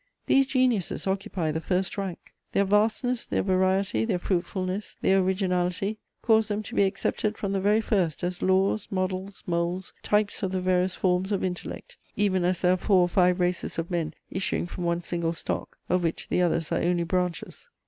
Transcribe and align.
These 0.25 0.47
geniuses 0.47 1.05
occupy 1.05 1.51
the 1.51 1.61
first 1.61 1.95
rank; 1.95 2.33
their 2.53 2.65
vastness, 2.65 3.23
their 3.27 3.43
variety, 3.43 4.03
their 4.03 4.17
fruitfulness, 4.17 4.95
their 5.01 5.19
originality 5.19 5.99
cause 6.23 6.47
them 6.47 6.63
to 6.63 6.73
be 6.73 6.85
accepted 6.85 7.37
from 7.37 7.51
the 7.53 7.59
very 7.61 7.81
first 7.81 8.23
as 8.23 8.41
laws, 8.41 8.87
models, 8.89 9.43
moulds, 9.45 9.93
types 10.01 10.41
of 10.41 10.53
the 10.53 10.59
various 10.59 10.95
forms 10.95 11.31
of 11.31 11.43
intellect, 11.43 11.97
even 12.15 12.43
as 12.43 12.61
there 12.61 12.73
are 12.73 12.77
four 12.77 13.01
or 13.01 13.09
five 13.09 13.39
races 13.39 13.77
of 13.77 13.91
men 13.91 14.15
issuing 14.31 14.65
from 14.65 14.85
one 14.85 15.01
single 15.01 15.33
stock, 15.33 15.77
of 15.87 16.01
which 16.01 16.29
the 16.29 16.41
others 16.41 16.71
are 16.71 16.81
only 16.81 17.03
branches. 17.03 17.67